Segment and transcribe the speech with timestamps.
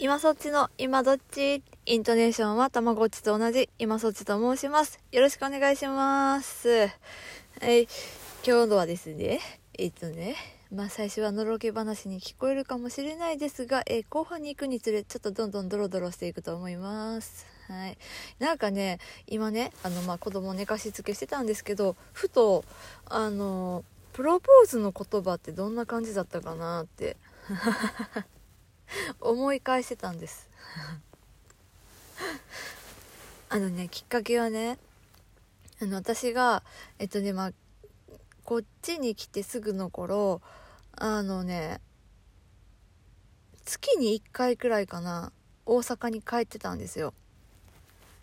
[0.00, 5.00] 今そっちの今どっちイントネーションはたまごっちと同じ今そっちと申します。
[5.10, 6.86] よろしくお願いします。
[6.86, 6.86] は
[7.68, 7.88] い、
[8.46, 9.40] 今日のはですね、
[9.76, 10.36] えっとね、
[10.72, 17.44] まあ最初はのろけ話に聞こえるかもしれないですが、え後半に行くにつれちょっとどんどんドロドロしていくと思います。
[17.66, 17.98] はい。
[18.38, 22.64] なんかね、今ね、あのまあ子供寝かしつけしてたんですけど、ふと、
[23.06, 27.16] あの、プロポーズの言葉ってどんな感じだったかなって
[29.20, 30.48] 思い返してたんです。
[33.50, 34.78] あのねきっかけはね
[35.80, 36.62] あの私が
[36.98, 37.52] えっとねまあ
[38.44, 40.42] こっちに来てすぐの頃
[40.92, 41.80] あのね
[43.64, 45.32] 月に1回くらいかな
[45.66, 47.12] 大阪に帰ってたんですよ。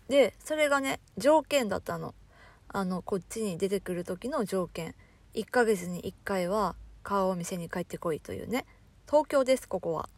[0.08, 2.14] でそれがね条件だったの。
[2.68, 4.94] あのこっちに出てくる時の条件。
[5.34, 8.66] 1ヶ月に1回は顔を店に帰ってこいというね。
[9.06, 10.08] 東京ですここは。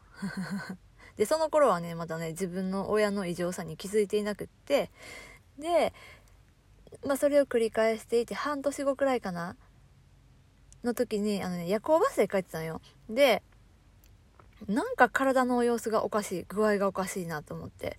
[1.16, 4.90] でその頃はねまだね自分の親の異常さに気づいていなくって
[5.58, 5.92] で
[7.04, 9.56] まあそれを繰り返していて半年後くらいかな
[10.84, 12.80] の時にあのね夜行バスで帰ってたのよ。
[13.10, 13.42] で
[14.66, 17.98] なんか体の様子がおかしい具合がおかしいなと思って。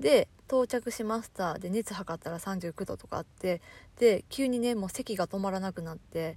[0.00, 1.58] で到着しました。
[1.58, 3.60] で熱測ったら39度とかあって
[3.98, 6.36] で急にねもう咳が止まらなくなって。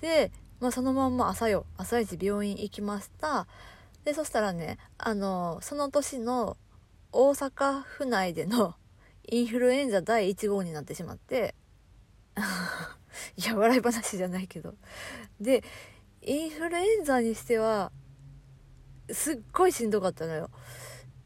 [0.00, 3.46] で、まあ、そのまんま朝よ朝一病院行きました。
[4.04, 6.56] でそしたらねあのその年の
[7.12, 8.74] 大阪府内での
[9.30, 11.54] インフルエンザ第1号になってしまって
[13.36, 14.74] いや笑い話じゃないけど。
[15.40, 15.62] で
[16.22, 17.90] インフルエンザにしては
[19.10, 20.50] すっごいしんどかったのよ。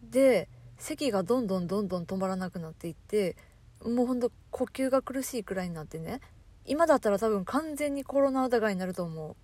[0.03, 3.37] で咳がどんどんどんどん止まらなくなっていって
[3.85, 6.21] もうほんと呼吸が苦しいくらいになってね
[6.65, 9.37] 今だったら多分完全にコロナ疑いになると思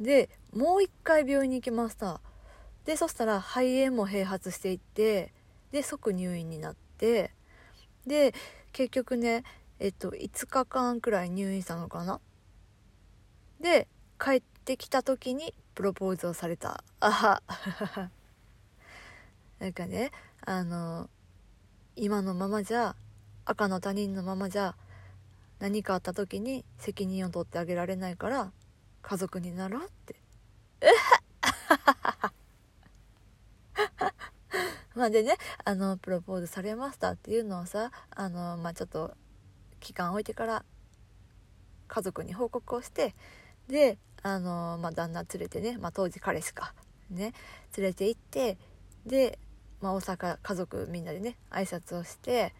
[0.00, 0.02] う。
[0.02, 2.20] でもう一回病院に行きました。
[2.84, 5.32] でそしたら肺炎も併発していって
[5.70, 7.32] で即入院になって
[8.06, 8.34] で
[8.72, 9.44] 結局ね
[9.78, 12.20] えっと5日間くらい入院したのかな。
[13.60, 13.86] で
[14.20, 16.82] 帰ってきた時にプロポーズをされた。
[17.00, 17.42] あは
[19.58, 20.10] なんかね
[20.44, 21.08] あの
[21.94, 22.96] 今のままじゃ
[23.44, 24.74] 赤の他人のままじゃ
[25.60, 28.52] 何かあった時に責任を取ってあげられないから
[29.02, 30.16] 家族になろうって。
[34.96, 39.16] まあでねあのプロポーズされましたっていうのをさあのまあちょっと
[39.80, 40.64] 期間置いてから
[41.88, 43.14] 家族に報告をして
[43.68, 46.74] であのまあ旦那連れてね、まあ、当時彼氏か
[47.10, 47.32] ね
[47.76, 48.58] 連れて行って
[49.06, 49.38] で、
[49.80, 52.54] まあ、大阪家族みんなでね挨拶をして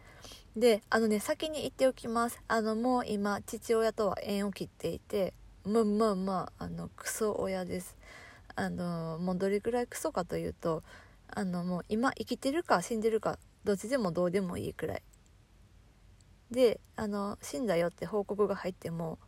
[0.56, 2.42] であのね先に言っておきます。
[2.46, 5.32] あのもう今父親とは縁を切っていて
[5.64, 7.96] まあまあまああのクソ親です。
[8.54, 10.82] あのもうどれくらいクソかというと
[11.34, 15.02] あのもう今生きてるか死んでるかどっちでもどうでもいいくらい。
[16.50, 19.18] であの死んだよって報告が入っても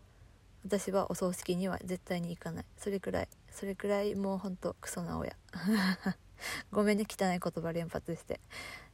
[0.65, 2.65] 私はお葬式には絶対に行かない。
[2.77, 3.29] それくらい。
[3.51, 5.37] それくらいもうほんとクソな親。
[6.73, 8.41] ごめんね汚い言葉連発して。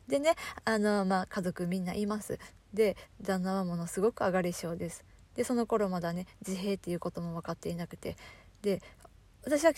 [0.07, 0.35] でね
[0.65, 2.39] あのまあ家族みんないます。
[2.73, 5.05] で旦那はものすごく上がり症です。
[5.35, 8.17] でその頃まだね自閉っていうことも分かっていなくて。
[8.63, 8.83] で
[9.43, 9.73] 私は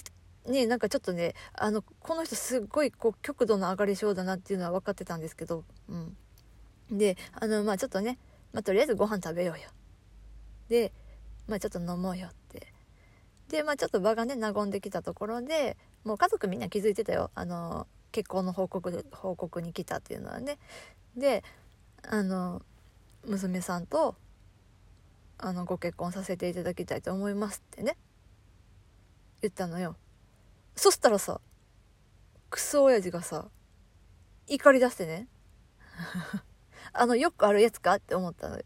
[0.47, 6.17] ねなんかちょっとねあのこの人すっごいこう極度の上がり症だなっていうのは分かってたんですけどうん。
[6.91, 8.19] であのまあちょっとね、
[8.53, 9.69] まあ、とりあえずご飯食べようよ。
[10.69, 10.93] で
[11.49, 12.73] まあちょっと飲もうよって。
[13.49, 17.31] でまあちょっと場がね和んできたところでもう家族みんな気づいてたよ。
[17.35, 20.59] あの結婚の報告報告に来たっていうのはね。
[21.17, 21.45] で
[22.03, 22.63] あの
[23.25, 24.17] 娘さんと
[25.39, 27.97] あのご結婚させていただきたいと思いますってね。
[29.41, 29.97] 言ったのよ。
[30.77, 31.41] そしたらさ
[32.51, 33.49] クソ親父がさ
[34.47, 35.29] 怒り出してね。
[36.93, 37.95] あのよくあるやつか？
[37.95, 38.57] って思ったの。
[38.59, 38.65] よ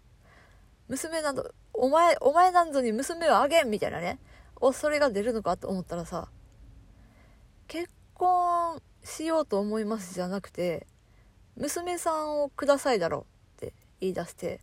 [0.88, 4.18] 娘などお前お前なんぞに娘をあげんみたいなね。
[4.56, 5.56] おそれが出るのか？
[5.56, 6.28] と思ったらさ
[7.68, 10.86] 結婚しようと思いますじゃなくて
[11.56, 13.26] 娘さんをくださいだろ
[13.56, 14.60] って言い出して。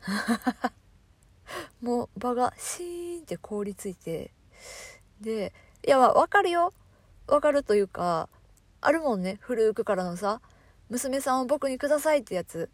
[1.80, 4.32] もう場がシーンって凍りついて。
[5.20, 5.52] で
[5.86, 6.72] いやまあ分かるよ。
[7.30, 8.28] 分かるというか
[8.80, 9.38] あるもんね。
[9.40, 10.40] 古くからのさ
[10.88, 12.68] 娘さんを僕にくださいってやつ。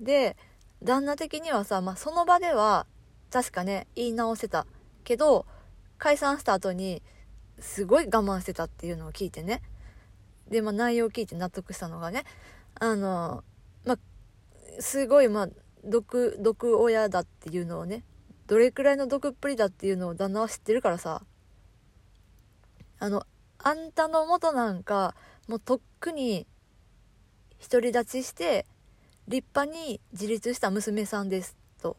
[0.00, 0.36] で
[0.82, 2.86] 旦那的にはさ、まあ、その場では
[3.30, 4.66] 確かね言い直せた。
[5.04, 5.46] けど
[5.98, 7.02] 解散した後に
[7.60, 9.62] すごい我慢してたっていうのを聞いてね。
[10.48, 12.24] で、まあ、内容を聞いて納得したのがね
[12.80, 13.44] あの
[13.84, 13.98] まあ
[14.80, 15.48] すごいまあ
[15.84, 18.04] 毒毒親だっていうのをね
[18.46, 21.22] どれくらいの毒っぷりだっていうのを旦那は知ってるからさ。
[22.98, 23.24] あの
[23.58, 25.14] あんたの元なんか
[25.46, 26.46] もうとっくに
[27.70, 28.66] 独り立ちして
[29.26, 31.96] 立派に自立した娘さんですと。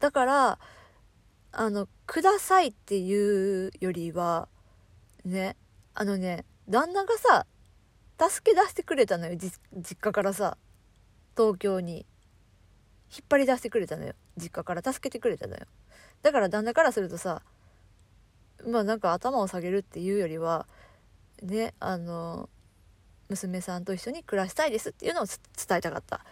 [0.00, 0.58] だから
[1.52, 4.48] あのくださいっていうよりは
[5.24, 5.56] ね
[5.94, 7.46] あのね旦那がさ
[8.18, 9.60] 助け出してくれたのよ実
[10.00, 10.56] 家からさ
[11.36, 12.06] 東京に。
[13.16, 14.82] 引っ張り出してくれたのよ実家から。
[14.82, 15.66] 助けてくれたのよ。
[16.22, 17.42] だから旦那からするとさ
[18.66, 20.66] まあなんか頭を下げるっていうよりは
[21.42, 22.48] ねあの
[23.28, 26.24] 娘さんと一緒に暮らしたいですっていうのを伝えたかった。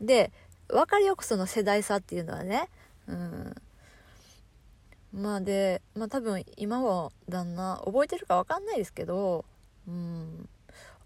[0.00, 0.32] で
[0.68, 2.68] 分かりよくその世代差っていうのはね
[3.06, 3.54] うん。
[5.12, 9.44] まあでまあ多分今は旦那覚えてるか分かんないですけど
[9.86, 10.48] うん。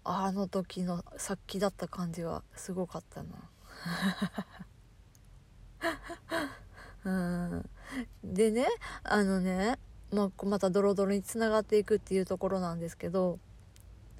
[0.09, 3.29] あの時の殺気だった感じはすごかったな。
[7.03, 7.11] う
[7.57, 7.69] ん。
[8.23, 8.65] でね
[9.03, 9.77] あのね、
[10.11, 13.39] まあ、またドロドロにつながっていくっていうところなんですけど、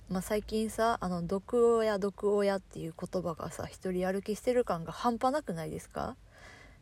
[0.10, 6.16] まあ、最近さあの毒親毒親っていう言葉がさ一人歩きしてる感が半端なくないですか？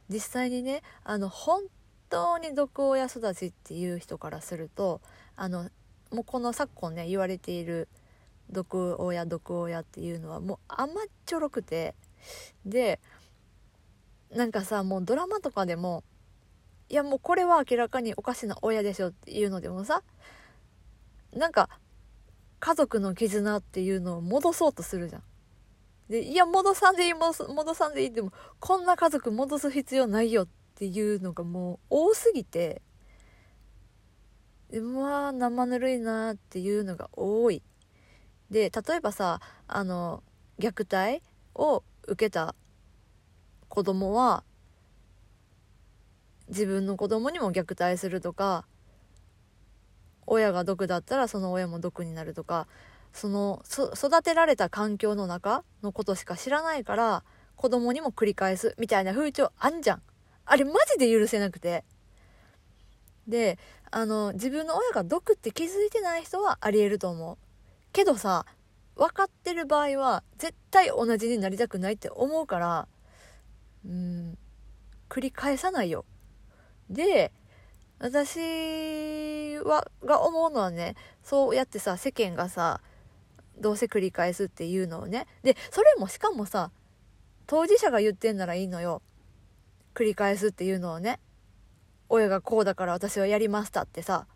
[0.09, 1.63] 実際にねあの本
[2.09, 5.01] 当に毒親育ちっていう人からすると
[5.35, 5.69] あの
[6.11, 7.87] もうこの昨今ね言われている
[8.51, 11.95] 毒親毒親っていうのはもう甘っちょろくて
[12.65, 12.99] で
[14.31, 16.03] なんかさもうドラマとかでも
[16.89, 20.03] いやもうこれは明らかにおかしな親でしょっていうのでもさ
[21.33, 21.69] なんか
[22.59, 25.23] 家族の絆っていうのを戻そうとするじゃん。
[26.09, 27.33] でいや戻さんでいい戻
[27.73, 32.81] さんでいいってもこんな家族戻す必要ないよっていうのがもう多すぎて
[34.69, 37.63] でまあ生ぬるいなっていうのが多い。
[38.51, 40.23] で例えばさあの
[40.59, 41.23] 虐待
[41.55, 42.55] を受けた
[43.67, 44.43] 子供は
[46.49, 48.65] 自分の子供にも虐待するとか
[50.27, 52.67] 親が毒だったらその親も毒になるとか
[53.13, 57.23] その育てられた環境の中のことしか知らないから
[57.55, 60.01] 子供にも繰り返すみたいな風潮あんじゃん。
[60.45, 61.83] あれマジで許せなくて。
[63.27, 63.57] で
[63.89, 67.37] あの自分の親が毒って気づいてない人はありえると思う。
[67.93, 68.45] けどさ
[68.95, 72.87] 分かってる場合は絶対同じになりたくないって思うから
[73.85, 74.37] うん
[75.09, 76.05] 繰り返さないよ。
[76.89, 77.31] で
[77.99, 82.81] 私はが思うのはねそうやってさ世間がさ
[83.57, 85.27] どうせ繰り返すっていうのをね。
[85.43, 86.71] でそれもしかもさ
[87.47, 89.01] 当事者が言ってんならいいのよ。
[89.93, 91.19] 繰り返すっていうのをね。
[92.09, 94.27] 親がこうだから私はやりましたってさ。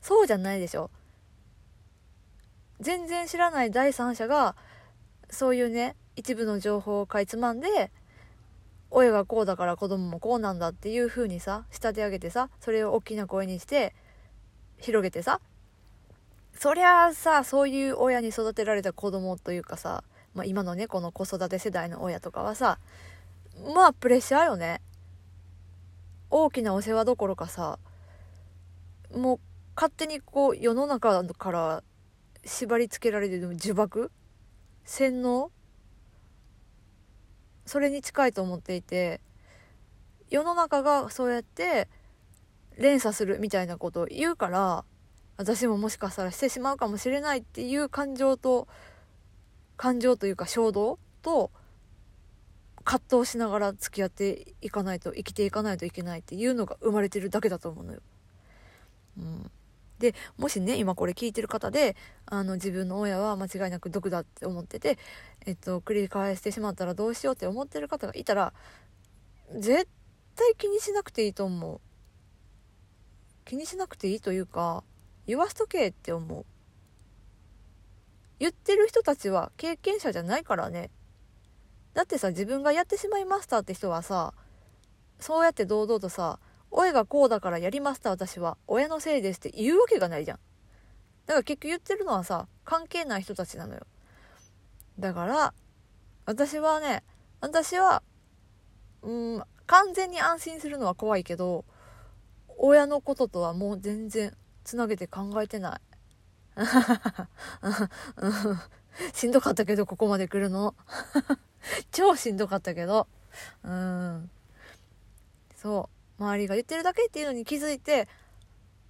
[0.00, 0.90] そうじゃないでしょ。
[2.80, 4.56] 全然知らない第三者が
[5.30, 7.90] そういうね一部の情報をかいつまんで
[8.90, 13.94] 親がこうだから子供もこうなんだっていう風にさ仕立て上げてさそれを大きな声にして
[14.78, 15.40] 広げてさ
[16.54, 20.04] そりゃあさそういう親に育てられた子供というかさ、
[20.34, 22.78] まあ、今のねこの子育て世代の親とかはさ
[23.74, 24.82] まあプレッシャーよね。
[26.28, 27.78] 大きなお世話どころかさ
[29.14, 29.40] もう
[29.76, 31.82] 勝手にこう世の中から
[32.44, 34.10] 縛り付けられてる呪縛？
[34.84, 35.50] 洗脳？
[37.66, 39.20] それに近いと思っていて
[40.30, 41.88] 世の中がそうやって
[42.78, 44.84] 連鎖するみたいなことを言うから
[45.36, 48.68] 私ももしかしたらしてしまうかもしれないっていう感情と
[49.76, 51.50] 感情というか衝動と
[52.84, 58.00] 葛藤しながら付き合っていかないと生きていかないといけないっていうのが生まれてるだけだと思うのよ。
[59.18, 59.50] うん、
[59.98, 64.98] でもしね今これ聞いてる方であの自分の親は間違いなく毒だって思ってて、
[65.46, 68.52] えっと、繰り返してしまったらどうしようって思ってる方がいたら
[69.58, 69.88] 絶
[70.34, 71.80] 対気にしなくていいと思う。
[73.44, 74.82] 気にしなくていいというか
[75.26, 76.44] 言わしとけって思う。
[78.38, 80.90] 言ってる人たちは経験者じゃないからね。
[81.94, 84.34] だってさ自分がやってしまいましたって人はさ
[85.18, 86.38] そうやって堂々とさ
[86.78, 88.58] 親がこうだからやりました私は。
[88.66, 90.38] 親のせいですって言うわけがないじゃん。
[91.24, 93.86] だから結局言ってるのはさ関係ない人たちなのよ。
[94.98, 95.54] だから
[96.26, 97.02] 私はね
[97.40, 98.02] 私は
[99.00, 101.64] うん完全に安心するのは怖いけど
[102.58, 105.80] 親のこととはもう全然つなげて考えてない。
[109.14, 110.74] しんどかったけどここまで来るの。
[111.90, 113.06] 超しんどかったけど。
[113.64, 114.30] うん。
[115.56, 115.95] そう。
[116.18, 118.08] 周りが言ってるだけっていうのに気づいて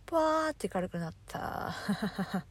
[0.06, 1.74] パーって軽くなった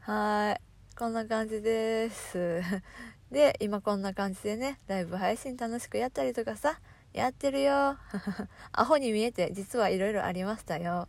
[0.00, 0.60] はい
[0.96, 2.60] こんな感じです
[3.30, 6.80] で今こんな感じでねライブ配信楽しくやったりとかさ
[7.12, 7.98] やってるよ
[8.72, 11.08] アホに見えて実はいろいろありましたよ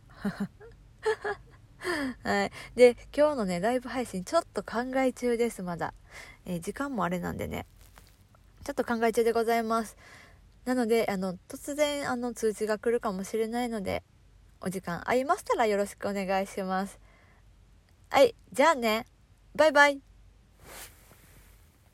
[2.22, 2.50] はい。
[2.74, 5.94] で、今日のね、ライブ配信ちょっと考え中です、まだ。
[6.44, 7.66] えー、時間もあれなんでね。
[8.64, 9.96] ちょっと考え中でございます。
[10.70, 14.04] なので、あの、突然、あの、通知が来るかもしれないので、
[14.60, 17.00] お時間合いましたらよろしくお願いします。
[18.08, 19.04] はい、じゃあね。
[19.56, 20.09] バイバイ。